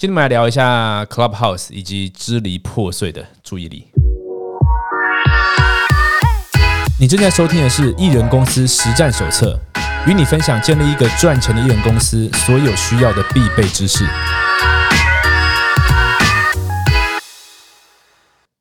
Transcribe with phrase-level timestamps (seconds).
[0.00, 3.88] 今天我们来聊一下 Clubhouse 以及支离破碎的注意力。
[7.00, 9.58] 你正在收听的是《艺人公司实战手册》，
[10.08, 14.06] 与你分享建立一个赚钱的艺人公司所有需要的必备知识。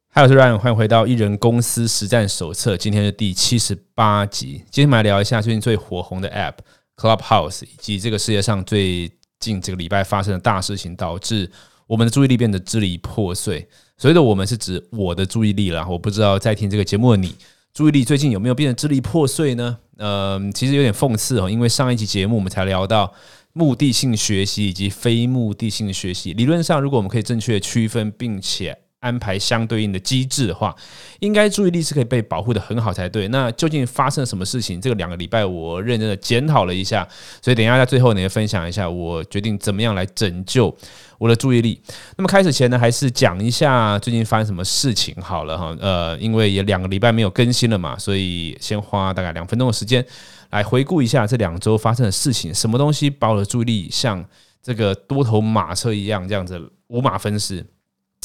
[0.09, 4.63] 嗨，我是 Ryan，欢迎回到《艺人公司实战手册》，今天是第七十八集。
[4.71, 6.53] 今天我们来聊一下最近最火红的 App
[6.95, 11.49] Clubhouse，以及这个世界上最近这个礼拜发生的大事情，导致
[11.85, 13.67] 我们的注意力变得支离破碎。
[13.97, 15.87] 所谓的我们是指我的注意力了。
[15.87, 17.33] 我不知道在听这个节目的你，
[17.73, 19.77] 注意力最近有没有变得支离破碎呢？
[19.97, 23.11] 嗯，其实有点讽刺哦，因为上一集节目我们才聊到
[23.53, 26.33] 目的性学习以及非目的性学习。
[26.33, 30.75] 理论上，如果我们可以正确区分，并且安排相对应的机制的话，
[31.19, 33.27] 应该注意力是可以被保护的很好才对。
[33.27, 34.81] 那究竟发生了什么事情？
[34.81, 37.07] 这个两个礼拜我认真的检讨了一下，
[37.41, 40.75] 所以等一下在最后呢，分享一下我决定怎么样来拯救
[41.19, 41.79] 我的注意力。
[42.17, 45.77] 那么开始前呢，还是讲一下最近发生什么事情好了哈。
[45.79, 50.03] 呃，因为也两个礼拜没有更新了嘛，所以先花大概两分钟的时间
[50.49, 52.51] 来回顾一下这两周发生的事情。
[52.53, 54.25] 什么东西把我的注意力像
[54.63, 57.63] 这个多头马车一样这样子五马分尸？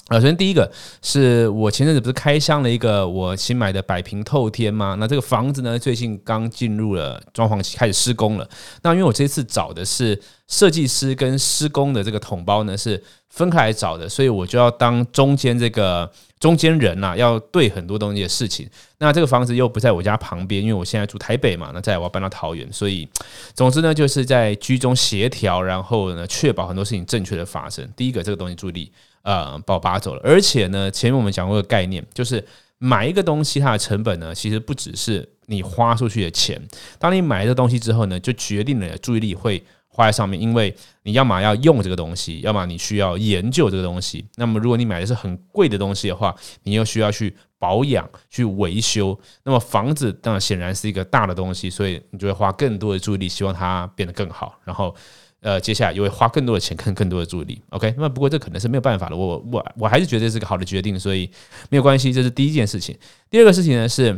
[0.08, 4.96] 呃，首先第一个是我前阵子不是开箱了一个我新买的百平透天吗？
[4.98, 8.48] 那这个房子呢，最近刚进入了装潢期，开始施工了。
[8.82, 18.68] 那因为我这次找的是设计师跟施工的这个统包呢是分开来找的，所以我就要当中间这个中间人呐，要对很多东西的事情。
[18.98, 23.08] 那这个房子又不在我家旁边，因为我现在住台北嘛，那再我要搬到桃园，所以
[23.54, 27.88] 总之呢，就是在居中协调，然后呢，确保很多事情正确的发生。
[27.96, 28.92] 第一个，这个东西注意力。
[29.22, 30.20] 呃，把我拔走了。
[30.22, 32.44] 而且呢，前面我们讲过个概念，就是
[32.78, 36.60] 买一个东西，它的成本呢，其实不只是你花出去的钱。
[36.98, 44.26] 当你买这东西之后呢，就决定了注意力会花在上面，因为你要么要用这个东西，要么你需要研究这个东西。
[44.36, 49.16] 那么，如果你买的是很贵的东西的话，你又需要去保养、去维修。
[49.44, 54.58] 那么，房子当然显然是一个大的东西，所以你就会花更多的注意力，希望它变得更好。
[54.64, 54.94] 然后。
[55.42, 57.60] 呃，接下来又会花更多的钱，跟更多的助力。
[57.70, 59.16] OK，那不过这可能是没有办法的。
[59.16, 61.28] 我我我还是觉得这是个好的决定，所以
[61.68, 62.12] 没有关系。
[62.12, 62.96] 这是第一件事情。
[63.28, 64.16] 第二个事情呢是，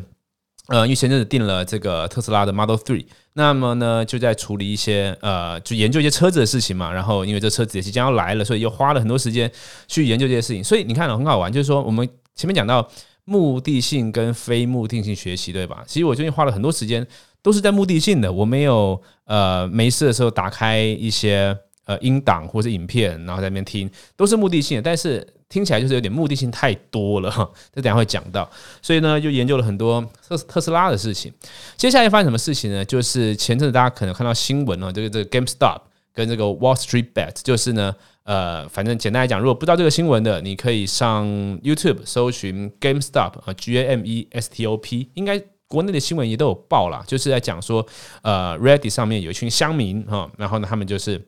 [0.68, 6.92] 呃，因为前阵子订了这个特斯拉的 Model Three，那么呢就在处理一些呃，就研究一些车子的事情嘛。
[6.92, 9.50] 然后因为这车子也即将要来了，所以又花了很多时间
[9.88, 10.62] 去研究这些事情。
[10.62, 12.86] 所以你看很好玩，就是说我们前面讲到
[13.24, 15.82] 目的性跟非目的性学习，对吧？
[15.86, 17.06] 其实我最近花了很多时间。
[17.44, 27.46] 都是在目的性的，我没有呃没事的时候打开一些呃音档或者影片，然后在那边听，都是目的性的，但是听起来就是有点目的性太多了哈。
[27.70, 28.50] 这等下会讲到，
[28.80, 31.30] 所以呢就研究了很多特特斯拉的事情。
[31.76, 32.82] 接下来发生什么事情呢？
[32.82, 35.80] 就是前阵子大家可能看到新闻哦，这个这个 GameStop
[36.14, 41.26] 跟这个 Wall Street Bet，就是呢呃反正简单来讲，如果不知道这个新闻的，你可以上
[41.60, 45.42] YouTube 搜寻 GameStop 啊 G A M E S T O P，应该。
[45.66, 47.84] 国内的新闻也都有报啦，就是在讲说，
[48.22, 51.20] 呃，Reddit 上面有一群乡民哈，然后呢，他们就是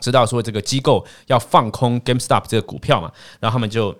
[0.00, 3.96] 知道说这个机构要放空 GameStop 这个股票嘛，然后他们就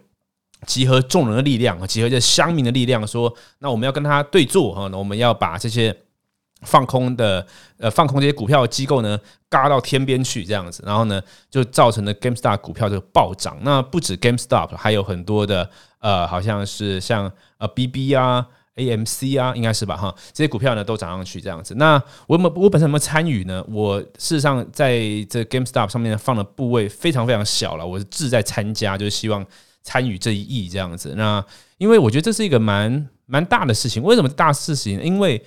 [0.66, 5.96] 集合众人的力量，集合这乡民的力量，说那我们要跟他对坐哈，那我们要把这些
[6.62, 7.46] 放空的
[7.78, 9.18] 呃放空这些股票的机构呢，
[9.48, 13.56] 嘎到天边去这样子，然后呢，就造成了 GameStop 股票这个暴涨。
[13.62, 18.46] 那不止 GameStop，还有很多的呃，好像是像呃 BB 啊。
[18.78, 21.74] AMC 啊，应该是吧哈，这些股票呢都涨上去这样子。
[21.74, 23.62] 那我我我本身有没有参与呢？
[23.68, 29.44] 我事实上在这 GameStop 上面放的部位非常非常小了，我是志在参加，就是希望
[29.82, 31.14] 参与这一役这样子。
[31.16, 31.44] 那
[31.76, 34.02] 因为我觉得这是一个蛮蛮大的事情。
[34.02, 35.02] 为什么大事情？
[35.02, 35.42] 因为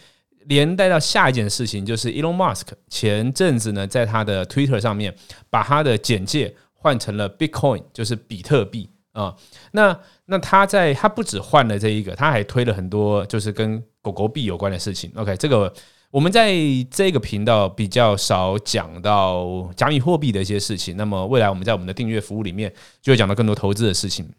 [0.46, 5.16] 连带到下一件事情，就是 Elon Musk 前阵子呢在他的 Twitter 上面
[5.50, 9.36] 把他的简介换成了 Bitcoin，就是比特币啊。
[9.72, 15.12] 那那他在他不止换了这一个，他还推了很多就是跟狗狗币有关的事情。
[15.16, 15.74] OK，这个
[16.10, 16.54] 我们在
[16.90, 20.98] 这个频道比较少讲到加密货币的一些事情。
[20.98, 24.30] 那么未来我们在我们的订阅服务里面就会讲到更多投资的事情。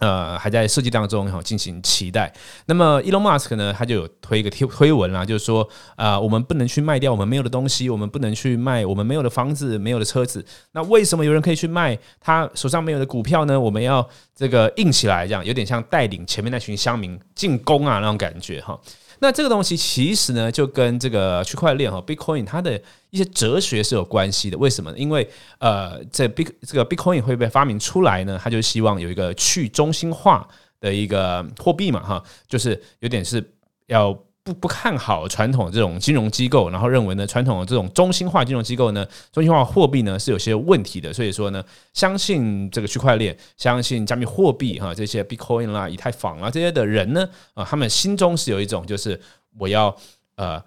[0.00, 2.32] 呃，还在设计当中哈，进行期待。
[2.66, 10.44] 那么，Elon Musk 呢，他就有推一个推推文啦，就是说，啊，我们不能去卖掉我们没有的东西，我们不能去卖我们没有的房子、没有的车子。
[10.72, 13.60] 那为什么有人可以去卖他手上没有的股票呢？
[13.60, 18.80] 我们要这个硬起来，这样有点像带领前面那群乡民进攻啊那种感觉哈。
[19.20, 22.80] 那这个东西其实呢，就跟这个区块链哈，Bitcoin 它的
[23.10, 24.58] 一些哲学是有关系的。
[24.58, 24.98] 为什么呢？
[24.98, 25.28] 因为
[25.58, 28.40] 呃，在 Bit 这个 Bitcoin 会被发明出来呢？
[28.42, 30.48] 它就希望有一个去中心化
[30.80, 33.52] 的一个货币嘛，哈，就是有点是
[33.86, 34.18] 要。
[34.50, 49.20] 不不看好传统这种金融机构，然后认为呢，传统的这种中心化金融机构呢，中心化货币呢是有些问题的，所以说呢，相信这个区块链，相信加密货币哈，这些 Bitcoin 啦、以太坊啦这些的人呢，啊，他们心中是有一种就是
[49.58, 49.96] 我要
[50.36, 50.62] 呃。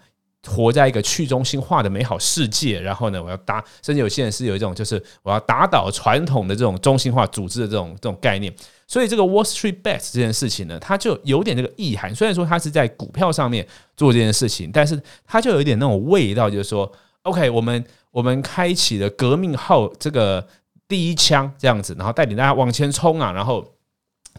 [0.45, 8.53] 活在一个去中心化的美好世界，然后呢，我要打，甚至有些人是有一种，就是我要打倒传统的这种中心化组织的这种这种概念。
[8.93, 12.13] 所以这个 Wall Street Bets 这件事情呢，它就有点这个意涵。
[12.13, 13.67] 虽然说它是在股票上面
[13.97, 16.91] 做这件事情，但是它就有一点那种味道，就是说
[17.23, 20.47] ，OK，我们我们开启了革命号这个
[20.87, 23.65] 第一枪这样子，然后带领大家往前冲啊，然后。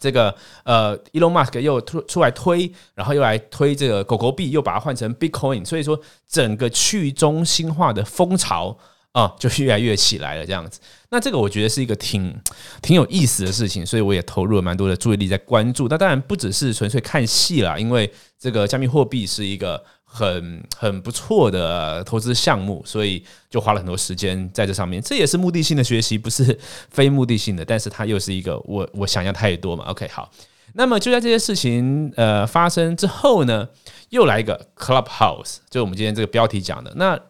[0.00, 0.34] 这个
[0.64, 5.96] 呃，Elon Musk 又出出来推，然后又来推这个狗狗币，又把它换成 Bitcoin，所以说
[6.28, 8.76] 整个去中心化的风潮
[9.14, 10.44] 啊， 就越来越起来了。
[10.44, 10.78] 这样子，
[11.08, 12.38] 那这个我觉得是一个挺
[12.82, 15.88] 挺有意思的事情，所以我也投入了蛮多的注意力在关注。
[15.88, 19.82] 那当然不只是纯粹看戏啦，因为这个加密货币是一个。
[20.16, 23.20] 很很不错的投资项目，所以
[23.50, 25.02] 就花了很多时间在这上面。
[25.02, 26.56] 这也是目的性的学习，不是
[26.88, 27.64] 非目的性的。
[27.64, 29.82] 但是它又是一个我我想要太多嘛。
[29.86, 30.30] OK，好，
[30.74, 33.68] 那么就在这些事情呃发生之后呢，
[34.10, 37.20] 又来一个 Clubhouse，就我们今天这个标题讲的那。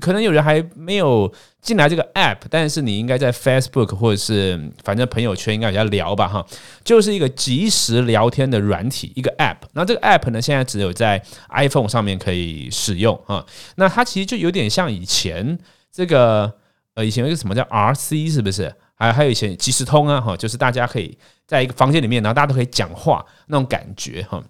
[0.00, 1.32] 可能有人还没有
[1.62, 6.44] 进来这个 app，但是你应该在 Facebook 或者是反正朋友圈应该有在聊吧哈，
[6.82, 9.58] 就是一个即时聊天的软体，一个 app。
[9.72, 13.44] 那这个 app 呢，现在只有在 iPhone 上面可以使用啊。
[13.76, 15.58] 那它其实就有点像以前
[15.92, 16.52] 这个
[16.94, 18.74] 呃，以前有一个什么叫 RC 是不是？
[18.96, 21.16] 还还有以前即时通啊哈，就是大家可以
[21.46, 24.42] 在一个房间里面，然后大家都可以讲话那种感觉哈。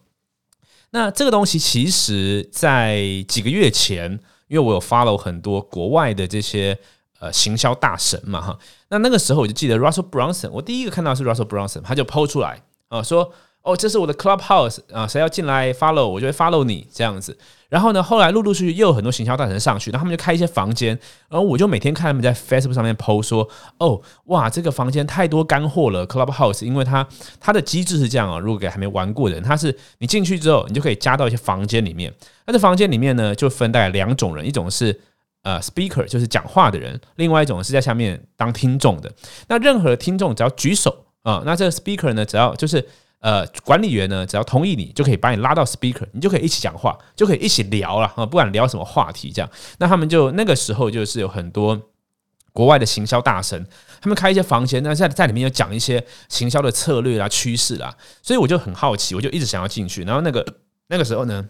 [0.91, 4.21] 那这个东西其实在几个月前。
[4.55, 6.79] 因为我有 follow 很多国外的这些
[7.19, 8.59] 呃行销大神嘛哈，
[8.89, 13.33] 那那个时候我就记得 Russell Brunson，我第一个看到是 Russell Brunson，他就抛出来啊说。
[13.65, 17.37] 哦，这是我的 Clubhouse 啊，谁要进来 follow 我就会 follow 你这样子。
[17.71, 20.91] 然后呢，后来陆陆续续又有很多行销大神上去，然后他们就开一些房间，
[21.31, 27.09] 然后我就每天看他们在 Facebook 上面 PO 说，哦，哇，这个房间太多干货了，Clubhouse，因为它
[27.41, 32.13] 它的机制是这样啊，如果给还没玩过的人，它是你进去之后，你就可以加到一些房间里面，
[32.47, 35.01] 那这房间里面呢，就分大概两种人，一种是
[35.43, 39.11] 呃 speaker，就是讲话的人，另外一种是在下面当听众的。
[39.49, 42.87] 那任何听众只要举手啊，那这个 speaker 呢，只要就是。
[43.25, 49.51] 呃，管理员呢，只要同意你，就可以把你拉到 speaker，你就可以一起讲话，就可以一起聊了啊，不管聊什么话题，这样。
[49.79, 51.81] 那他们就那个时候就是有很多
[52.53, 53.67] 国外的行销大神，
[54.03, 60.05] 他们开一些房间，那在在里面有讲一些行销的策略啦、趋势啦，所以我就很好奇，我就一直想要进去。
[60.05, 60.47] 然后那个
[60.89, 61.49] 那个时候呢。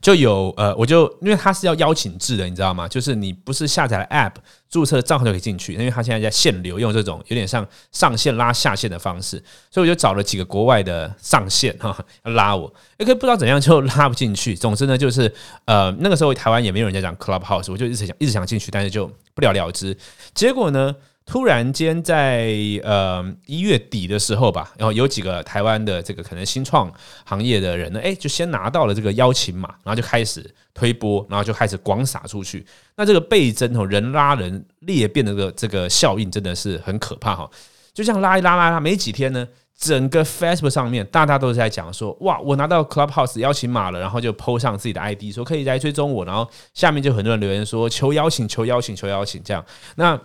[0.00, 2.86] 就有呃，我就因为它是要邀请制的，你知道吗？
[2.88, 4.34] 就是你不是下载了 App
[4.68, 14.54] 注册账号就可以进去，因为它现在在限流，用这种有点像上线拉下线的方式，所以我就找了几个国外的上线哈，拉我，也可以不知道怎样就拉不进去。
[14.54, 15.32] 总之呢，就是
[15.64, 19.96] 呃那个时候台湾也没有人在讲 Clubhouse，我就一直想一直想进去，但是就不了了之。
[20.34, 20.94] 结果呢？
[21.26, 26.92] 突然间，在呃一月底的时候吧，然后有几个台湾的这个可能新创
[27.24, 32.64] 行业的人呢，哎，就先拿到了这个邀请码，然后就开始推播，然后就开始广撒出去。
[32.94, 37.50] 那这个倍增哦，人拉人裂变的这个这个效应真的是很可怕哈！
[37.94, 39.48] 就这样拉一拉拉拉，没几天呢，
[39.78, 49.64] 整个 Facebook 上面大家都是在讲说，哇，我拿到 Clubhouse 邀请码了，然后就 PO 上自己的 ID，说可以来追踪我，然后下面就很多人留言说求邀请，求邀请，求邀请，这样
[49.96, 50.20] 那。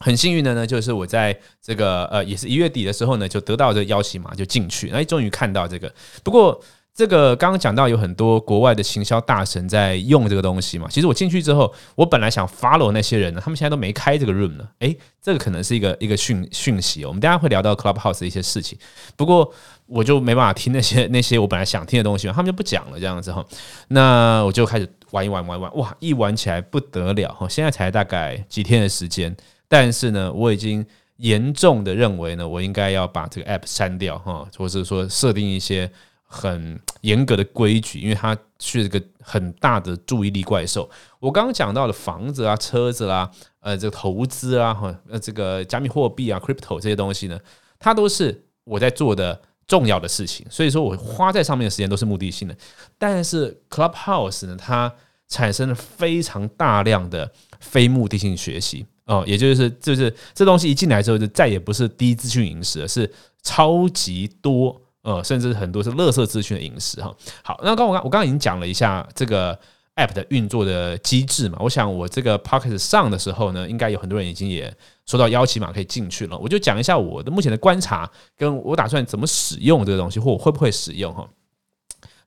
[0.00, 5.92] 很幸运的呢，就是我在这个呃，也是一月底的时候呢，就得到这个邀请码，就进去，哎，终于看到这个。
[6.22, 6.60] 不过
[6.94, 14.68] 这个刚刚讲到有很多国外的行销大神在用这个东西嘛，其实我进去之后，我本来想 follow 那些人呢，他们现在都没开这个 room 呢。
[14.80, 18.76] 哎，这个可能是一个一个讯讯息，我们大家会聊到 Clubhouse 的一些事情。
[19.16, 19.52] 不过
[19.86, 23.46] 我就没办法听那些那些我本来想听的东西，他们就不讲了这样子哈。
[23.86, 27.48] 那我就开始玩一玩玩一玩，哇，一玩起来不得了哈！
[27.48, 29.36] 现在才大概几天的时间。
[29.68, 30.84] 但是呢，我已经
[31.18, 35.90] 严重的认为呢，我应该要把这个 app 删掉哈，或者说设定一些
[36.22, 40.88] 很严格的规矩，因为它是一个很大的注意力怪兽。
[41.18, 47.38] 我刚刚讲到的房子啊、车子啦、呃，这个投资啊、哈、呃，这个加密货币啊、crypto 这些东西呢，
[47.78, 52.56] 它都是我在做的重要的事情，所以说我花在上面的时间都是目的性的。
[52.96, 54.94] 但是 Clubhouse 呢，它
[55.26, 58.86] 产生了非常大量的非目的性学习。
[59.08, 63.10] 哦，也就是就是这东西一进来之后，就再也不是低资讯饮食了，是
[63.42, 67.12] 超级多，呃，甚至很多是垃圾资讯的饮食哈。
[67.42, 69.58] 好，那刚我刚我刚刚已经讲了一下这个
[69.96, 74.70] app 的运作的机制嘛，我想我这个 pocket 上的时候呢，应该有很多人已经也
[75.06, 81.26] 收到邀请码可以进去了，我就讲一下我的目前的观察，跟我打算怎么使用这个东西，或我会不会使用哈。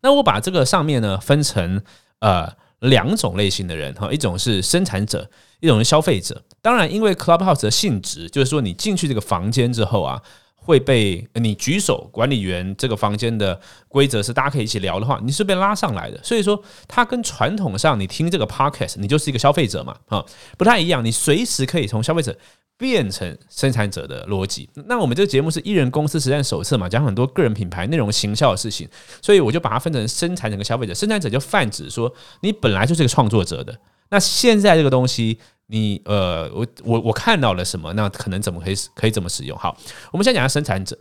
[0.02, 1.80] 那我把这个上面呢分成
[2.22, 5.30] 呃两种类型的人哈，一种是生产者，
[5.62, 6.44] 一种是消费者。
[6.62, 10.22] 当然，因为 Clubhouse 的性质，就是说你进去这个房间之后啊。
[10.64, 16.20] 会被你举手，管理员这个房间的规则是大家可以一起聊的话，你是被拉上来的。
[16.22, 20.24] 所以说，它跟传统上你听这个 podcast，你就是一个消费者嘛，啊，
[20.60, 21.04] 不太一样。
[21.04, 22.38] 你随时可以从消费者
[22.78, 24.70] 变成生产者的逻辑。
[24.86, 28.88] 那我们这个节目是艺人公司实战手册嘛，讲很多个人品牌内容行销的事情，
[29.20, 30.94] 所以我就把它分成生产者跟消费者。
[30.94, 33.76] 生产者就泛指说，你本来就是个创作者的。
[34.12, 35.40] 那现在这个东西。
[35.74, 37.94] 你呃，我我我看到了什么？
[37.94, 39.58] 那可能怎么可以可以怎么使用？
[39.58, 39.78] 好，
[40.12, 41.00] 我们先讲下生产者。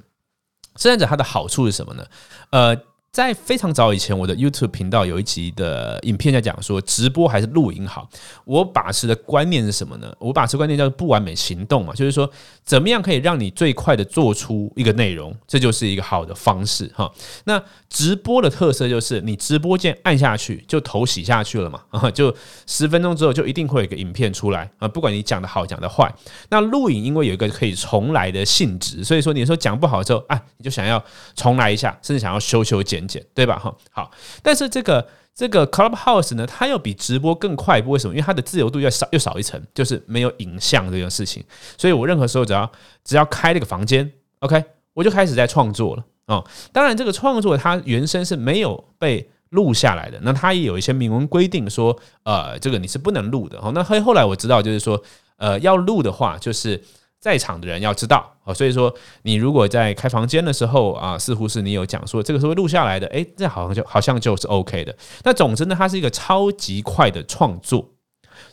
[0.77, 2.07] 生产者它的好处是什么呢？
[2.51, 2.77] 呃。
[3.13, 8.09] 在非常早以前，我的 YouTube 频道有一集的影片在讲说，直播还是录影好。
[8.45, 10.15] 我把持的观念是什么呢？
[10.21, 12.31] 我把持观念叫做不完美行动嘛，就是说
[12.65, 17.11] 怎么样可以让你最快的做出一个内容，这就是一个好的方式哈。
[17.47, 22.33] 那直播的特色就是你直播键按下去就头洗下去了嘛， 啊，就
[22.69, 26.09] 十分钟之后就一定会有一个影片出来啊，不管你讲的好讲的坏。
[26.51, 33.00] 那录影因为有一个可以重来的性质，所以说你说讲不好之后啊，你就想要重来一下，甚至想要修修剪。
[33.35, 33.59] 对吧？
[33.59, 34.11] 哈，好，
[34.43, 38.15] 但是这个这个 Clubhouse 呢，它要比直播更快，为什么？
[38.15, 41.45] 因为它的自由度要少，又少一层，就是没有影像这件事情。
[41.79, 42.71] 所以我任何时候只要
[43.05, 44.63] 只要开这个房间，OK，
[44.95, 46.45] 我就开始在创作了哦。
[46.73, 53.59] 当然，这个创作它原生是没有被录下来的，那它也有一些明文规定说，呃，这个你是不能录的。
[53.61, 55.03] 哦，那后后来我知道，就是说，
[55.37, 56.83] 呃，要录的话，就是。
[57.21, 64.97] 在场的人要知道啊，所以说你如果在开房间的时候啊，似乎是你有讲说这个是会录下来的，诶，这好像就好像就是 OK 的。
[65.23, 67.87] 那总之呢，它是一个超级快的创作，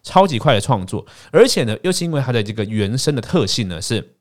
[0.04, 4.16] 超级快的创作，而且呢，又是因为它的这个原生的特性呢，是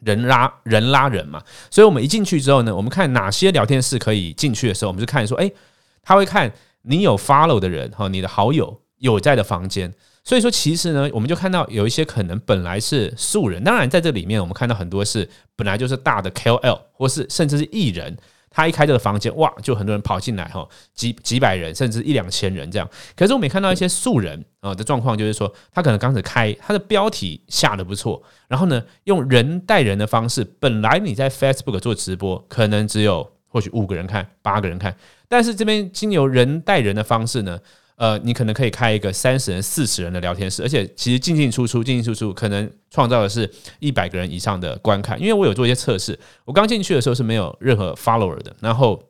[0.00, 1.40] 人拉人拉人嘛，
[1.70, 5.54] 所以我们一进去之后呢，我们看哪些聊天室可以进去的时候，我们就看说，诶，
[6.02, 6.52] 他会看
[6.82, 9.94] 你有 follow 的人哈，你的好友有在的房间。
[10.26, 18.16] 所以说，其实呢，我们就看到有一些可能本来是素人，当然在这里面，我们看到很多是本来就是大的 KOL，或是甚至是艺人，
[18.50, 22.90] 他一开这个房间，哇，就很多人跑进来哈，几几百人，甚至一两千人这样。
[23.14, 34.96] 可是我们也看到一些素人啊的状况，就是说他可能刚才开他的标题下的不错，然后呢，用人带人的方式，本来你在 Facebook 做直播，可能只有或许五个人看，八个人看，
[35.28, 37.60] 但是这边经由人带人的方式呢。
[37.96, 45.18] 呃，你可能可以开一个三十人、四十人的聊天室，而且其实进进出出、进进出出，可能创造的是一百个人以上的观看。
[45.18, 49.02] 因为我有做一些测试，我刚进去的时候是没有任何 follower 的，然后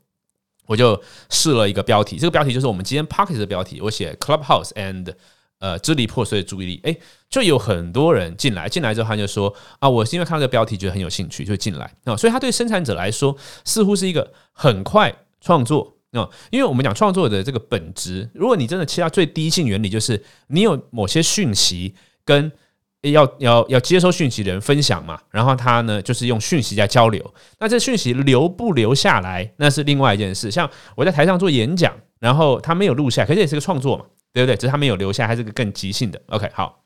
[0.66, 5.12] 我就试了一个标题，这个标题就是我们今天 p o c k e t 的标题，我写 Clubhouse and
[5.58, 15.95] 呃支离破碎的注意力，诶，就有很多人进来，进来之后他就说啊，我是因为看到这个标题觉得很有兴趣，就进来啊，所以他对生产者来说似乎是一个很快创作。
[16.12, 21.94] 哦，因为我们讲创作的这个本质，如果你真的切到最低性原理，就是你有某些讯息
[22.24, 22.50] 跟
[23.02, 30.50] 要要要接收讯息的人分享嘛，然后他呢就是用讯息在交流，那这讯息留不留下来，那是另外一件事。
[30.50, 34.56] 像我在台上做演讲，然后他没有录下，可是也是个创作嘛，对不对？
[34.56, 36.20] 只是他没有留下，还是个更即兴的。
[36.28, 36.82] OK，好，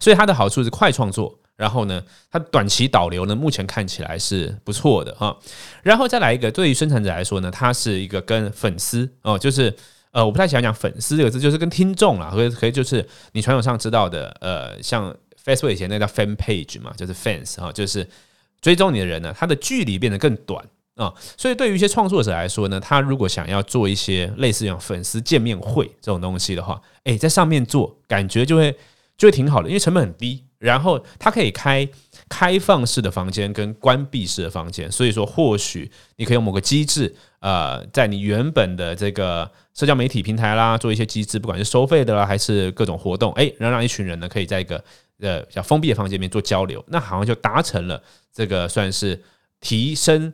[0.00, 1.38] 所以它的好处是快创作。
[1.56, 2.00] 然后呢，
[2.30, 5.36] 它短期导流呢，目前看起来是不错的哈。
[5.82, 9.74] 然后再来一个，对于生产者来说呢，它是一个跟粉丝哦，就是
[10.12, 15.12] 呃，我不太喜欢讲粉丝这个字，就是跟听众啦，可可以就是你传统上知道的，呃，像
[15.44, 18.08] Facebook 以前那叫 fan page 嘛，就是 fans 哈，就是
[18.62, 20.64] 追踪你的人呢，他的距离变得更短
[20.94, 21.12] 啊。
[21.36, 28.72] 所以对于一些创作者来说呢，他如果想要做一些类似像粉丝见面会这种东西的话，诶，在上面做，感觉就会
[29.18, 30.44] 就会挺好的，因为成本很低。
[30.58, 31.88] 然后它可以开
[32.28, 44.82] 开放式的房间跟关闭式的房间，所以说或许你可以用某个机制，呃，在你原本的这个社交媒体平台啦，做一些机制，不管是收费的啦，还是各种活动，哎，然后让一群人呢可以在一个
[45.20, 49.22] 呃比较封闭的房间里面做交流，那好像就达成了这个算是
[49.60, 50.32] 提升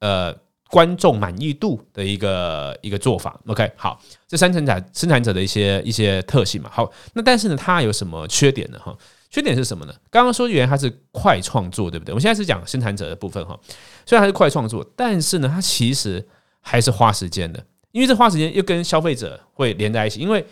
[0.00, 0.36] 呃。
[0.76, 8.78] 观众满意度的一个一个做法，OK，好，这生产生产者的一些一些特性嘛，好，那但是呢，它有什么缺点呢？
[8.78, 8.94] 哈，
[9.30, 9.94] 缺点是什么呢？
[10.10, 12.12] 刚刚说原来它是快创作，对不对？
[12.12, 13.58] 我们现在是讲生产者的部分哈，
[14.04, 16.22] 虽然它是快创作，但是呢，它其实
[16.60, 20.44] 还是花时间的，因为这花时间又跟消费者会连在一起，因为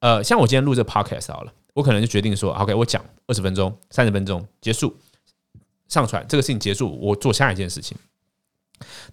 [0.00, 4.94] 呃，像我今天录这 Podcast 好了，我可能就决定说，OK，我讲二十分钟、三十分钟结束，
[5.88, 7.96] 上传这个事情结束，我做下一件事情。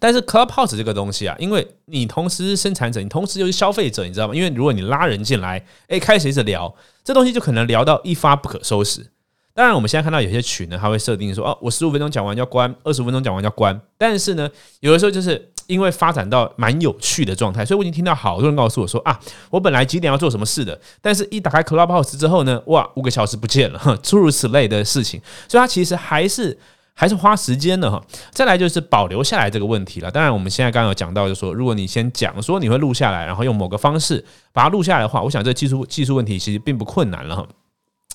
[0.01, 4.33] 但是 Clubhouse 这个东西啊，因为你同时是生产者，你同时又是消费者，你知道吗？
[4.33, 9.05] 因为如果你拉人进来，哎，开始一直聊，这东西就可能聊到一发不可收拾。
[9.53, 13.79] 当然，我们现在看到有些群呢，它会设定说，哦，我十五分钟讲完要关，二十五分钟讲完要关。
[13.95, 19.19] 但是呢，有的时候就是因为发展到蛮有趣的状态，所以我已经听到好多人告诉我说啊，
[19.51, 26.57] 我本来几点要做什么事的，但是一打开 Clubhouse 之后呢，哇，五个小时不见了，诸如此类的事情，所以它其实还是
[26.93, 28.01] 还是花时间的哈。
[28.31, 30.11] 再来就是保留下来这个问题了。
[30.11, 37.47] 当然，我们现在刚刚有讲到，就说，如果你先讲说你会录下来，然后用某个方式把它录下来的话，我想这技术技术问题其实并不困难了哈。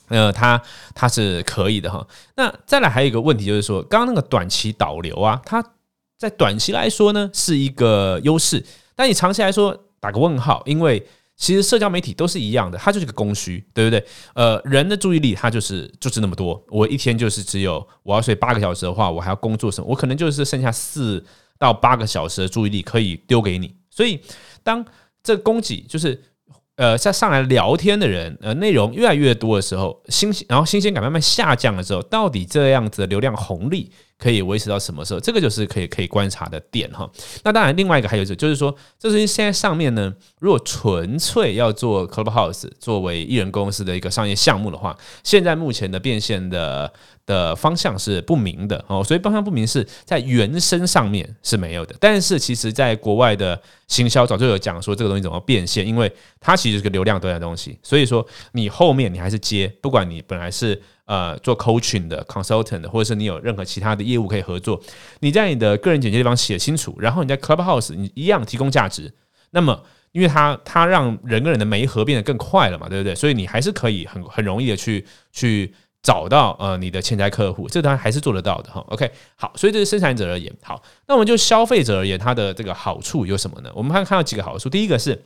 [0.09, 0.61] 呃，它
[0.95, 2.06] 它是可以的哈。
[2.37, 5.64] 那再来还有一个问题就是说，刚刚那个短期导流啊，它
[6.16, 8.64] 在短期来说呢是一个优势，
[8.95, 11.04] 但你长期来说打个问号，因为
[11.37, 14.05] 其实社交媒体都是一样的，它就是个供需，对不对？
[14.35, 21.25] 呃，人的注意力它就是就是那么多，我一天就是只有我要睡八个小时的话，我还要工作什么，我可能就是剩下四
[21.59, 24.21] 到八个小时的注意力可以丢给你，所以
[24.62, 24.85] 当
[25.23, 26.23] 这供给就是。
[26.76, 33.90] 呃，在上来聊天的人，呃，内容越来越多的时候，新鲜，然后新鲜感慢慢下降的时候，到底这样子的流量红利？
[34.18, 35.20] 可以维持到什么时候？
[35.20, 37.11] 这个就是可以可以观察的点哈。
[37.44, 46.90] 那当然，另外一个还有就就是说，这是现在上面呢，如果纯粹要做 Clubhouse 作为艺人公司的一个商业项目的话，现在目前的变现的
[47.26, 49.04] 的方向是不明的哦。
[49.04, 51.94] 所以方向不明是在原生上面是没有的。
[52.00, 57.78] 但是其实在国外的行销早就有讲说这个东西怎么变现，因为它其实是个流量端的东西。
[57.82, 60.80] 所以说你后面你还是接，不管你本来是。
[61.07, 64.81] 呃，做 coaching 的 consultant 的，或者是你有任何其他的业务可以合作，
[65.21, 69.15] 你在你的个人简介地方写清楚，然后你在 Clubhouse 你一样提供价值。
[69.51, 73.15] 那么，因为它它让人跟人的媒合变得更快了嘛，对不对？
[73.15, 75.73] 所以你还是可以很很容易的去去
[76.03, 78.85] 找到呃你的潜在客户，这当然还是做得到的哈。
[78.89, 83.71] OK，好，所以这是生产者而言，好，那我们就消费者而言，它的这个好处有什么呢？
[83.77, 85.25] 我们看看到几个好处，第一个是。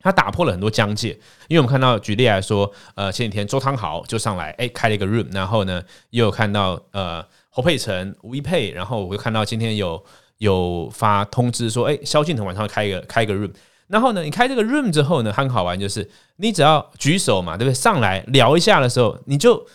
[0.00, 1.10] 他打破了很多疆界，
[1.48, 10.04] 因为我们看到，举例来说，呃，前几天周汤豪就上来，哎，开了一个 room，然后呢，又有看到呃侯佩岑、吴一佩，然后我又看到今天有
[10.38, 13.52] 有发通知说，哎，萧敬腾晚上开一个开一个 room，
[13.88, 17.74] 然后呢，你开这个 room 之后呢，很好玩，就是你只要举手嘛，对不对？
[17.74, 19.66] 上来聊一下的时候，你就。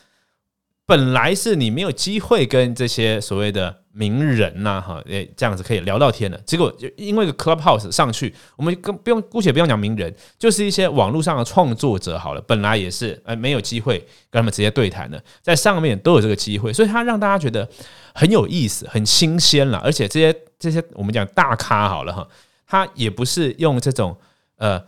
[0.84, 6.38] 本来是你没有机会跟这些所谓的名人呐，哈，诶，这样子可以聊到天的。
[6.46, 12.42] 结果就因为个 Clubhouse 上去，我们跟不用姑且不用讲名人，就是一些网络上的创作者好了。
[12.42, 14.00] 本来也是诶没有机会
[14.30, 17.68] 跟他们直接对谈的，在上面都有这个机会，所以他让大家觉得
[18.14, 19.78] 很有意思、很新鲜了。
[19.80, 22.28] 而且这些这些我们讲大咖好了哈，
[22.68, 24.16] 他也不是用这种
[24.58, 24.82] 呃。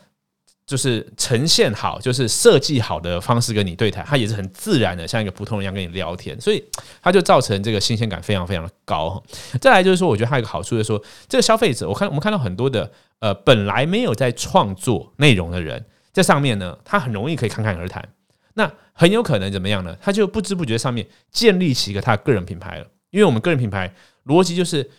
[0.65, 6.63] 就是呈现好，就是设计好的方式跟你对谈，他也是很自然的，像一个普通人一样跟你聊天，所以
[7.01, 9.21] 他就造成这个新鲜感非常非常的高。
[9.59, 18.07] 再来就是说，我觉得还有一个好处，就是说这个消费者，我看我们看到很多的呃本来没有在创作内容的人，在上面呢，他很容易可以侃侃而谈，
[18.53, 19.97] 那很有可能怎么样呢？
[20.01, 23.93] 他就不知不觉上面建立起一个他的个人品牌了，因为我们个人品牌
[24.25, 24.89] 逻辑就是。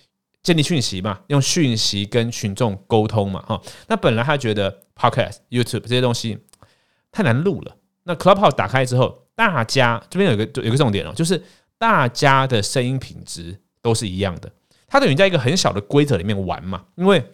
[0.44, 3.61] 建立讯息嘛，用讯息跟群众沟通嘛，哈。
[3.88, 6.38] 那本来他觉得 Podcast、YouTube 这些东西
[7.11, 7.76] 太难录了。
[8.04, 11.42] 那 Clubhouse 打开之后，大家这边有个有个重点哦，就是
[11.78, 14.52] 大家的声音品质都是一样的。
[14.87, 16.85] 它等于在一个很小的规则里面玩嘛。
[16.96, 17.24] 因为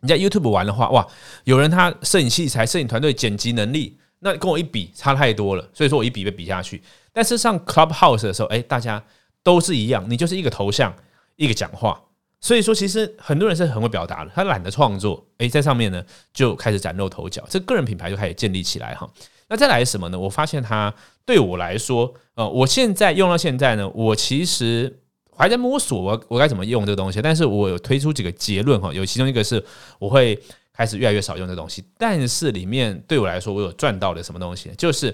[0.00, 1.06] 你在 YouTube 玩的话，哇，
[1.44, 5.70] 有人他摄影器材、摄影团队、剪辑能力，那跟我一比差太多了。
[5.72, 6.82] 所以说我一比被比下去。
[7.12, 9.00] 但是上 Clubhouse 的时候，哎，大家
[9.44, 10.92] 都是一样，你就是一个头像，
[11.36, 12.00] 一个讲话。
[12.40, 19.08] 所以说，其实很多人是很会表达的，他懒得创作，诶，在上面呢就开始崭露头角，这个人品牌就开始建立起来哈。
[19.48, 20.18] 那再来什么呢？
[20.18, 20.92] 我发现它
[21.26, 25.00] 对我来说，呃，我现在用到现在呢，我其实
[25.36, 29.64] 还在摸索我我该怎么用这个东西，但是我有推出几个结论哈，有其中一个是
[29.98, 30.40] 我会
[30.72, 35.12] 开始越来越少用这东西，但是里面对我来说，我有赚到的什么东西，就是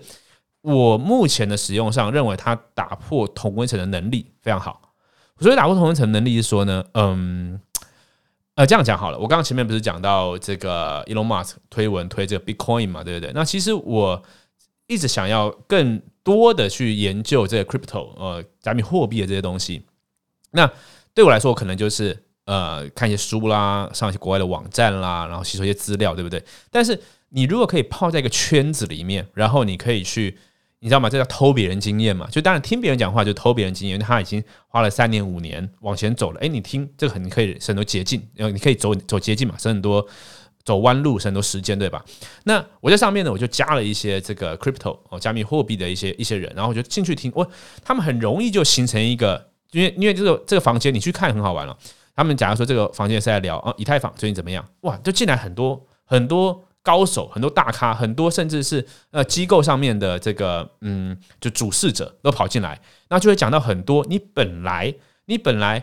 [0.60, 4.83] 我目前的使用上认为它打破同温层的能力非常好。
[5.40, 7.60] 所以打破同温层能力是说呢，嗯，
[8.54, 9.18] 呃，这样讲好了。
[9.18, 13.32] 我刚刚前面不是讲到这个 Elon Musk 推文推这个 Bitcoin 嘛，对不对？
[13.34, 14.22] 那其实我
[14.86, 19.84] 一直想要更多的去研究这个 Crypto 呃加密货币的这些东西。
[20.52, 20.70] 那
[21.12, 26.42] 对我来说，可能就是呃看一些书啦，上一些国外的网站啦，然后吸收一些资料，对不对？
[26.70, 30.38] 但是你如果可以泡在一个圈子里面，然后你可以去。
[30.84, 31.08] 你知道吗？
[31.08, 32.28] 这叫偷别人经验嘛？
[32.30, 36.40] 就当然听别人讲话就偷别人经验，他已经花了三年五年往前走了。
[36.42, 40.06] 哎，你听这个，你可以省很多捷径，然后你可以走走捷径嘛，省很多
[40.62, 42.04] 走弯路，省很多时间，对吧？
[42.42, 47.50] 那我在上面呢，我就加了一些这个 crypto 哦，加密货币的一些一些人，然后我就进去听，我
[47.82, 51.74] 他们很容易就形成一个，因为因为这个这个房间你去看很好玩了。
[52.14, 54.62] 他们假如说这个房间是在聊啊，以太坊最近怎么样？
[54.82, 56.62] 哇，就进来很多很多。
[56.84, 64.94] 高手很多大咖很多，甚至是呃机构上面的这个嗯，就主事者都跑进来，那就会讲到很多你本来
[65.24, 65.82] 你本来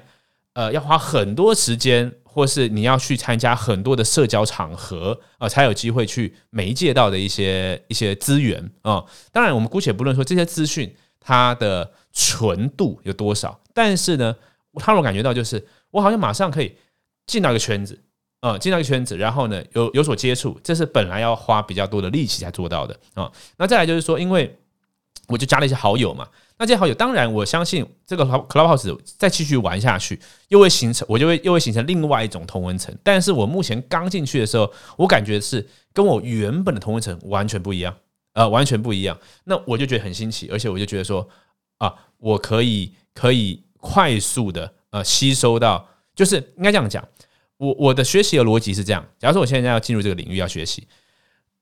[0.54, 9.04] 呃要花很多时间，或是你要去参加很多的社交场合啊，才有机会去媒介到的一些一些资源啊。
[9.32, 14.36] 当然，我们姑且不论说这些资讯它的纯度有多少，但是呢，
[14.76, 16.76] 他我感觉到就是我好像马上可以
[17.26, 18.00] 进到一个圈子。
[18.42, 23.32] 呃，进到一个圈子，然后呢，有有所接触，这是本来要花比较多的力气才做到的啊。
[23.58, 24.58] 那再来就是说，因为
[25.28, 26.28] 我就加了一些好友嘛，
[26.58, 32.92] 那这些好友，当然我相信这个 Clubhouse 再继续玩下去，又会形成，我就会又会形成另外一种同温层。
[33.04, 37.96] 但是我目前刚进去的时候，我感觉是跟我原本的同温层完全不一样，
[38.34, 39.16] 呃，完全不一样。
[39.44, 41.30] 那我就觉得很新奇，而且我就觉得说，
[41.78, 47.08] 啊，我可以可以快速的呃吸收到，就是应该这样讲。
[47.62, 50.88] 我我的学习的逻辑是这样：假如说我现在要进入这个领域要学习，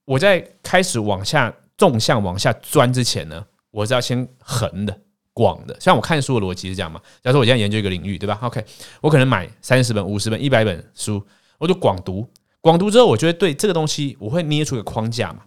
[0.06, 4.98] 我在开始往下纵向往下钻之前呢，我是要先横的、
[5.34, 5.76] 广的。
[5.78, 7.02] 像我看书的逻辑是这样嘛？
[7.22, 8.64] 假如说我现在研究一个领域，对吧？OK，
[9.02, 11.22] 我可能买三十本、五十本、一百本书，
[11.58, 12.26] 我就广读。
[12.62, 15.40] 广读之后，我就会对这个东西，我会捏出一个框架嘛。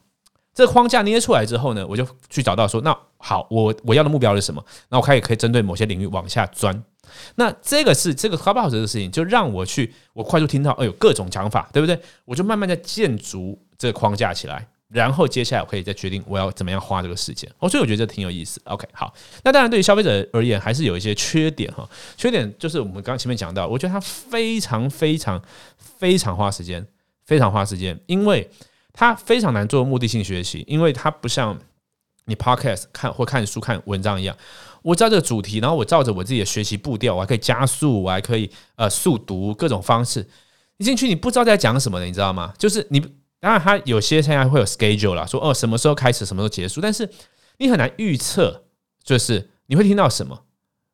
[0.52, 4.62] 这个框架捏出来之后呢，我就去找到说，那好，我我要的目标是什么？
[4.90, 6.84] 那我开始可以针对某些领域往下钻。
[7.34, 11.98] 那这个是这个 Clubhouse 这个事情，就让我去我快速听到，哎呦各种讲法，对不对？
[12.24, 17.50] 我就慢慢在建筑这个框架起来，然后接下来我可以再决定我要怎么样花这个时间。
[17.58, 18.60] 哦，所以我觉得这挺有意思。
[18.64, 19.12] OK，好，
[19.44, 21.88] 那当然对于消费者而言，还是有一些缺点哈。
[22.16, 25.42] 缺点就是我们刚刚前面讲到，我觉得它非常非常
[25.76, 26.86] 非常花时间，
[27.24, 28.48] 非常花时间，因为
[28.92, 31.58] 它非常难做目的性学习，因为它不像
[32.24, 34.36] 你 Podcast 看或看书看文章一样。
[34.82, 40.28] 我知道这个主题，然后我照着我自己的学习步调，我还可以加速，我还可以呃速读各种方式。
[40.78, 42.52] 你进去你不知道在讲什么的，你知道吗？
[42.58, 42.98] 就是你
[43.38, 47.08] 当然它有些现在会有 schedule 啦，说哦什么时候开始，什么时候结束，但是
[47.58, 48.64] 你很难预测，
[49.04, 50.42] 就是你会听到什么。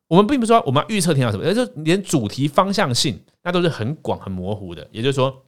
[0.07, 4.87] 我们并不是说我们要预测听到什么，而是连主题方向性那都是很广很模糊的。
[4.91, 5.45] 也就是说，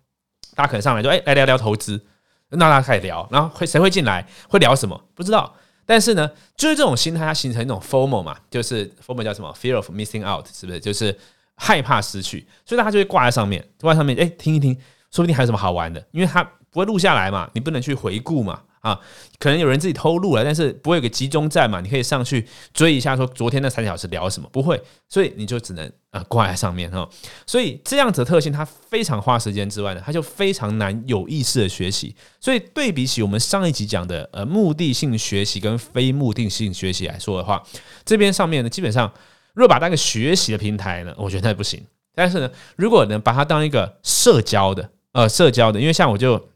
[0.56, 2.04] 大家可能上来就哎来聊聊投资，
[2.50, 5.56] 那大家开始聊，然后会谁会进来，会聊什么不知道。
[5.86, 10.80] 但是呢，就是这种心态，它形成一种 formal 嘛，就是 formal 叫什么 fear of missing out，是不是？
[10.80, 11.17] 就是
[11.56, 14.74] 害怕失去，所以大家就会挂在上面，挂在上面，哎，听一听，
[15.12, 18.62] 说不定还有什么好玩的，因为它不会录下来嘛，你不能去回顾嘛。
[18.82, 19.00] 啊，
[19.38, 21.80] 可能有人自己偷录了，但是不会有个集中站嘛？
[21.82, 24.50] 你可以上去追一下，说昨天那三小时聊什么？
[24.52, 27.08] 不会，所以你就只能呃挂在上面哈。
[27.46, 32.15] 所以这样子的特性，它非常花时间之外呢，它就非常难有意识的学习。
[32.39, 37.62] 所以对比起我们上一集讲的呃目的性学习跟非目的性学习来说的话，
[38.04, 39.13] 这边上面呢，基本上
[39.54, 41.80] 如果把它当个学习的平台呢，我觉得那不行。
[42.15, 46.50] 但是呢，如果能把它当一个社交的呃社交的，因为像我就。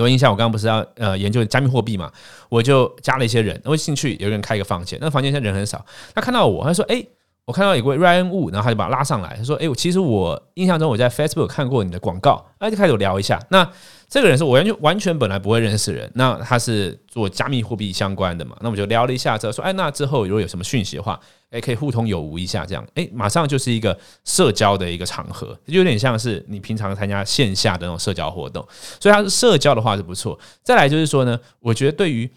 [0.00, 2.10] 有印象，我刚刚不是要呃研究加密货币嘛？
[2.48, 5.84] 我就加了一些人，我进去有人开一个房间，那房间现在人很少。
[6.14, 7.04] 他看到我，他说：“哎，
[7.44, 13.40] 我看到有个 Ryan Wu，然后他就把他拉上来，他说：‘哎，我其实我印象中我在 Facebook 看过你的广告。’那就开始聊一下。
[13.50, 13.68] 那
[14.10, 18.56] 这个人是我完全完全本来不会认识人，那他是做加密货币相关的嘛？
[18.60, 21.18] 那我们就聊了一下之后说：‘哎，那之后如果有什么讯息的话。’
[21.50, 28.64] 哎，可以互通有无一下，这样哎，马上就是一个社交的一个场合，就有点像是你平常参加线下的那种社交活动，
[29.00, 30.38] 所以它是社交的话是不错。
[30.62, 32.30] 再来就是说呢，我觉得对于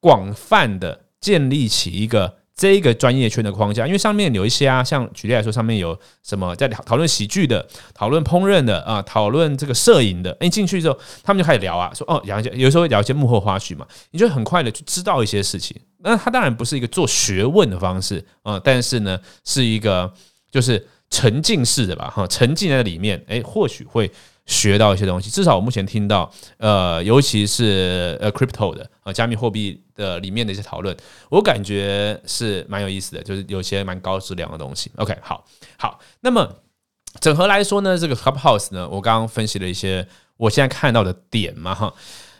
[0.00, 2.37] 广泛的建立起一个。
[2.58, 10.36] 这一个专业圈的框架，因为上面有一些啊，像举例来说，上面有什么在讨论喜剧的、讨论烹饪的啊、讨论这个摄影的。
[10.40, 15.80] 你，进去之后，他们就开始聊啊，说哦，聊一些，有时候会聊一些幕后花絮嘛，你就很快的去知道一些事情。
[15.98, 20.12] 那他当然不是一个做学问的方式啊，但是呢，是一个
[20.50, 24.10] 就是沉浸式的吧，哈，沉浸在里面，哎，或许会。
[24.48, 30.96] 学到一些东西，至少我目前听到，呃，尤其是呃，crypto 的呃，加密货币的里面的一些讨论，
[31.30, 34.90] 我感觉是蛮有意思的，就是有些蛮高质量的东西。
[34.96, 35.44] OK，好，
[35.78, 36.52] 好，那么
[37.20, 41.94] 整合来说呢，这个 Clubhouse 呢，我刚刚分析了一些我现在看到的点嘛，哈，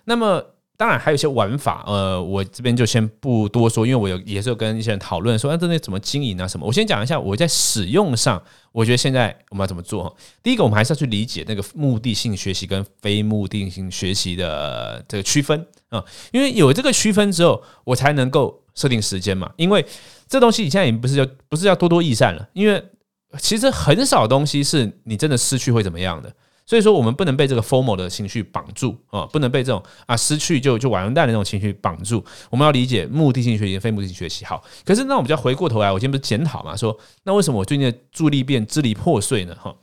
[0.05, 0.45] 那么。
[0.79, 6.65] 当然还有一些玩法，呃，我这边就先不多说，因为我有也是有跟一些人讨论说，那这些怎么经营啊什么？
[6.65, 10.17] 我先讲一下我在使用上，我觉得现在我们要怎么做？
[10.41, 19.53] 第一个，我们还是要去理解那个目的性学习跟非目的性学习的这个区分啊，因为有这个区分之后，我才能够设定时间嘛。
[19.57, 19.85] 因为
[20.29, 22.81] 这东西你现在已经不是要不是要多多益善了，因为
[23.41, 26.33] 其实很少东西是你真的失去会怎么样的。
[26.69, 32.23] 所以说，我们不能被这个 formal 的情绪绑住啊，不能被这种啊失去就就完蛋的那种情绪绑住。
[32.51, 34.45] 我们要理解目的性学习、非目的性学习。
[34.45, 39.57] 好，可是那我们就要回过头来，我今天不是检讨嘛，说那为什么我最近的注意力变支离破碎呢？
[39.59, 39.75] 哈，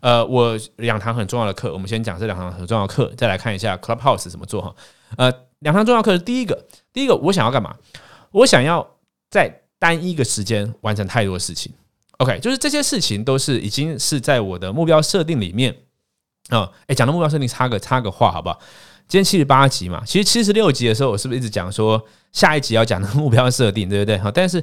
[0.00, 4.72] 呃，我两堂很重要的课，我们先讲这两堂很重要的课，再来看一下 Clubhouse 怎么做哈。
[5.16, 7.74] 呃，两堂重要课是第一个，第一个我想要干嘛？
[8.30, 8.88] 我想要
[9.28, 11.72] 在单一个时间完成太多事情。
[12.18, 15.74] OK，就是这些事情都是已经是在我的目标设定里面
[16.48, 16.70] 啊。
[16.86, 18.58] 哎，讲到目标设定，插个插个话好不好？
[19.06, 21.98] 今天七十八集嘛，其实七十六集的时候，我是不是一直讲说
[22.30, 24.18] 下一集要讲的目标设定，对不对？
[24.18, 24.62] 好，但是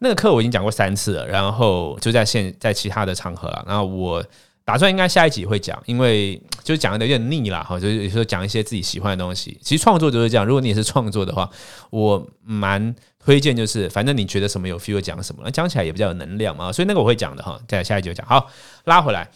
[0.00, 3.64] 那个课我已经讲过三次了，然后就在现在其他的场合了。
[3.66, 4.22] 然后我
[4.66, 9.58] 打算应该下一集会讲，因为就讲的有点腻了，哈，就是有时候讲一些自己喜欢的东西。
[9.62, 11.48] 其实创作就是这样，如果你也是创作的话，
[11.88, 12.94] 我蛮
[13.24, 16.70] 推荐就是，反正你觉得什么有 feel 讲什么，那讲起来也比较有能量嘛。
[16.70, 18.26] 所以那个我会讲的哈，在下一集讲。
[18.26, 18.50] 好，
[18.84, 19.26] 拉回来，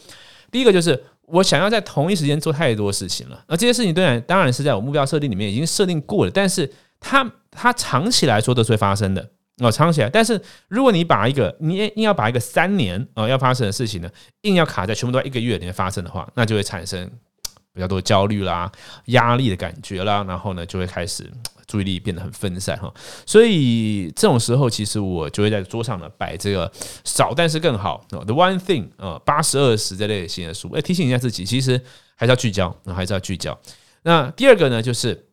[0.50, 1.02] 第一个就是。
[1.32, 10.08] 我想要在同一时间做太多事情了，而这些事情当然当然是在我目标设定里面已经设定过了，但是它它长期来说都是会发生的哦，长期来。
[10.08, 14.10] 但是如果你把一个你硬要把一个三年啊要发生的事情呢，
[14.42, 17.10] 硬要卡在全部都在一个月里面发生的话，那就会产生
[17.72, 18.70] 比较多焦虑啦、
[19.06, 21.30] 压力的感觉啦，然后呢就会开始。
[21.70, 22.92] 注意力变得很分散哈，
[23.24, 26.68] 所以这种时候，其实我就会在桌上呢摆这个
[27.04, 31.80] 少但是更好，The One Thing 啊，八十二十这类型的书，哎，提醒一下自己，其实
[32.16, 33.56] 还是要聚焦，还是要聚焦。
[34.02, 35.28] 那第二个呢，就是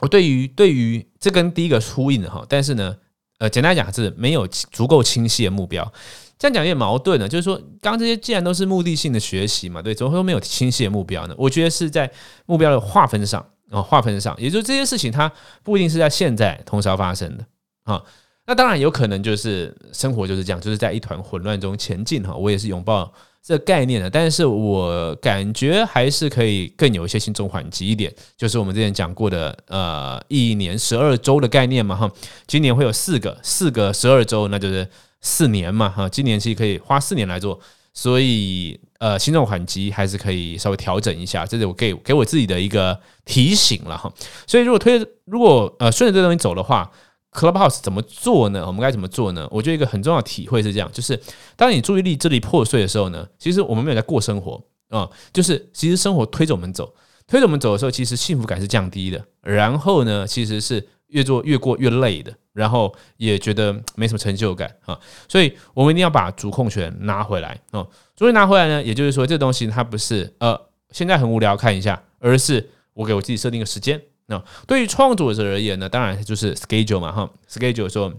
[0.00, 2.94] 我对于对于这跟第一个呼应的哈，但是呢，
[3.38, 5.90] 呃，简单讲是没有足够清晰的目标，
[6.38, 7.26] 这样讲有点矛盾呢。
[7.26, 11.34] 就是说，刚这些既然都是目的性的学习嘛，对，怎么会没有清晰的目标呢？
[11.38, 12.12] 我觉得是在
[12.44, 13.46] 目标的划分上。
[13.72, 15.32] 哦，划分上，也就是这些事情，它
[15.64, 17.44] 不一定是在现在同时要发生的
[17.84, 18.00] 啊。
[18.46, 22.34] 那当然有可能就是生活就是这样，就是在一团混乱中前进哈。
[22.34, 23.10] 我也是拥抱
[23.42, 28.12] 这概念的，但是我感觉还是可以更有一些轻重缓急一点。
[28.36, 32.10] 就是我们之前讲过的，呃，一年十二周的概念嘛哈。
[32.46, 34.86] 今年会有四个，四个十二周，那就是
[35.20, 36.08] 四年嘛哈。
[36.08, 37.58] 今年其实可以花四年来做。
[37.94, 44.12] 所以，呃，轻重缓急还是可以稍微调整一下，这是我给给我自己的一个提醒了哈。
[44.46, 46.90] 所以，如果推如果呃顺着这东西走的话
[47.32, 48.66] ，Clubhouse 怎么做呢？
[48.66, 49.46] 我们该怎么做呢？
[49.50, 51.20] 我觉得一个很重要的体会是这样：就是
[51.54, 56.94] 当你注意力这里破碎的时候呢，其实我们没有在过生活啊，就是其实生活推着我们走，
[57.26, 59.22] 推着我们走的时候，其实幸福感是降低的。
[59.42, 60.88] 然后呢，其实是。
[61.12, 64.98] 越做越过越累的，然后也觉得没什么成就感啊，
[65.28, 67.86] 所以我们一定要把主控权拿回来啊。
[68.16, 70.58] 所以拿回来呢，也就是说，这东西它不是呃
[70.90, 74.00] 现在很无聊看一下，而是我给我自己设定个时间。
[74.26, 78.12] 那对于创作者而言呢，当然就是 schedule 嘛哈，schedule 说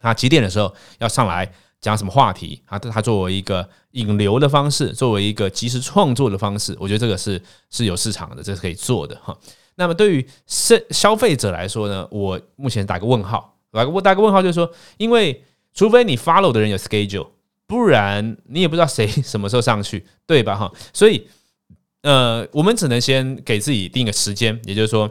[0.00, 2.78] 他几点的时候要上来讲什么话题啊？
[2.78, 9.36] 他作为一个引流的方式，作为一个即时创作的方式，我觉得这个是是有市场的，这是可以做的哈。
[9.82, 15.42] 那么对于消消费者来说呢，我目前打个问号，打个打个问号，就是说，因为
[15.74, 17.26] 除非你 follow 的人有 schedule，
[17.66, 20.54] 不然你也不知道谁什么时候上去，对吧？
[20.54, 21.26] 哈，所以
[22.02, 25.10] 呃，我们只能先给自己定个时间，也就是说，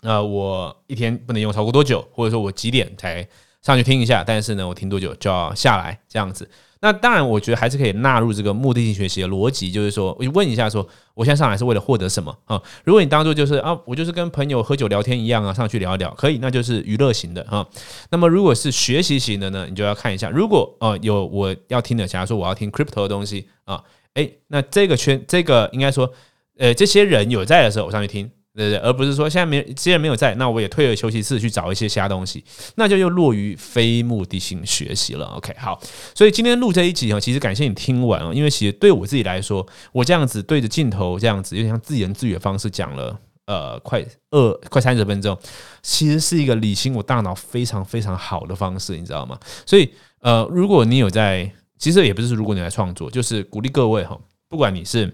[0.00, 3.28] 呃，我一天不能用超过多久，或者说我几点才
[3.62, 6.48] 上去听一下，但是呢，我听多久就要下来，这样子。
[6.84, 12.60] 那当然，我觉得还是可以纳入这个目的性学习的逻辑，就是说，我就问一下，说我现在上来是为了获得什么啊？
[12.82, 17.64] 如果你当做就是啊，我就是跟朋友喝酒聊天一样啊，上去聊一聊，可以，那就是娱乐型的啊。
[18.10, 23.80] 那么如果是学习型的呢，你就要看一下，如果呃有我要听的，假如说我要听 crypto 的东西啊，
[24.14, 26.12] 诶，那这个圈这个应该说，
[26.58, 28.28] 呃，这些人有在的时候，我上去听。
[28.54, 35.24] 对对，而不是说现在没既然没有在，那我也退而求其次去找一些其他东西，那就又落于非目的性学习了。
[35.36, 35.80] OK，好，
[36.14, 45.34] 所以今天录这一集啊，其实感谢你听完啊，因为其实对我自己来说，我这样子对着镜头这样子，有点像自言自语的方式讲了呃快二快三十分钟，
[45.80, 49.40] 其实是一个理清我大脑非常非常好的方式，你知道吗？
[49.64, 55.10] 所以呃，如果你有在，其实也不是如果你来创作，就是鼓励各位哈，不管你是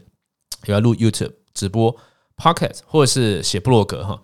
[0.64, 1.96] 有要录 YouTube 直播。
[2.38, 4.22] Pocket 或者是写布洛格哈，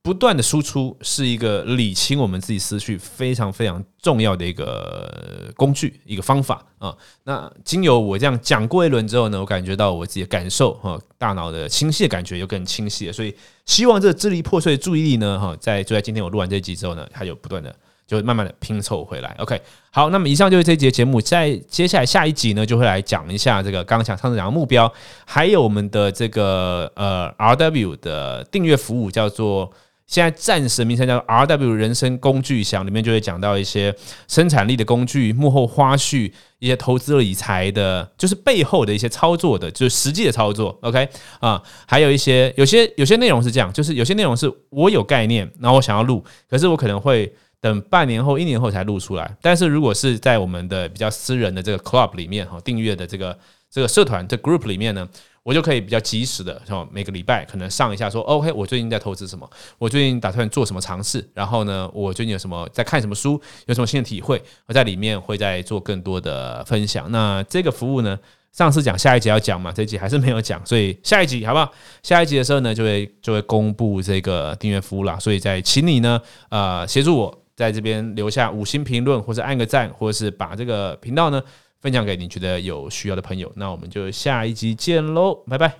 [0.00, 6.96] 不断的输出是一个理清我们自己思绪非常非常重要的一个工具一个方法啊。
[7.24, 13.12] 那经由我这样讲过一轮之后呢，我感觉到我自己的感受哈，大脑的清晰的感觉又更清晰了。
[13.12, 13.34] 所以
[13.66, 17.74] 希望这支离破碎的注意力呢哈，在就在今天我录完这集之后呢，还有不断的。
[18.10, 19.60] 就慢慢的拼凑回来，OK，
[19.92, 24.92] 好，那么以上就是这节节目，在接下来下一集呢，就会来讲一下这个刚刚讲上次讲的目标，
[25.24, 29.70] 还有我们的这个呃 RW 的订阅服务，叫做
[30.08, 33.94] 现在暂时名称叫 RW 人生工具箱，里面就会讲到一些
[34.26, 47.32] 生产力的工具、幕后花絮、一些投资理财的，就是背后的一些操作的，就是实际的操作，OK 啊，还有一些有些有些内容是这样，就是有些内容是我有概念，然后我想要录，可是我可能会。
[47.60, 49.36] 等半年后、一年后才录出来。
[49.42, 53.38] 但是如果是在我们的比较私人的这个 club 里面哈，订阅的这个
[53.70, 55.08] 这个社团这 group 里面呢，
[55.42, 67.10] 我就可以比较及时的，然后每个礼拜可能上一下说，OK，我最近在投资什么，我最近打算做什么尝试，然后呢，我最近有什么在看什么书，有什么新的体会，我在里面会再做更多的分享。
[67.12, 68.18] 那这个服务呢？
[68.52, 71.72] 上次讲下一集要讲嘛，这一集还是没有讲，所以下一集好不好？
[72.02, 75.16] 下一集的时候呢，就会就会公布这个订阅服务啦。
[75.20, 81.42] 所以在请你呢，呃，协助我在这边留下五星评论，或者按个赞，或者是把这个频道呢
[81.82, 83.52] 分享给你觉得有需要的朋友。
[83.54, 85.74] 那我们就下一集见喽，拜拜。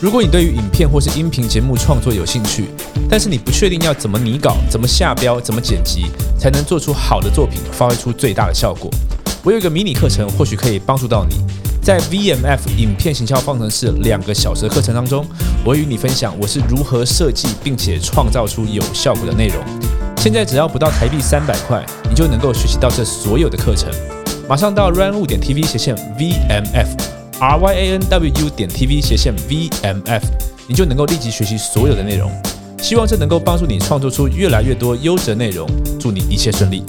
[0.00, 2.64] 如果你对于影片或是音频节目创作有兴趣，
[3.08, 8.90] 但是你不确定要怎么拟稿、怎么下标、怎么剪辑，才能做出好的作品，发挥出最大的效果。
[9.44, 11.36] 我有一个迷你课程，或许可以帮助到你。
[11.80, 15.24] 在 VMF 影片行销方程式两个小时的课程当中，
[15.64, 20.01] 我与你分享我是如何设计并且创造出有效果的内容。
[20.22, 23.90] 现在只要不到台币三百块，你就能够学习到这所有的课程。
[24.48, 30.22] 马上到 Run 点 TV 斜线 VMF，R Y A N W 点 TV 斜线 VMF，
[30.68, 32.30] 你就能够立即学习所有的内容。
[32.78, 35.68] 希望这能够帮助你创作出越来越多优质内容。
[35.98, 36.84] 祝你一切顺利。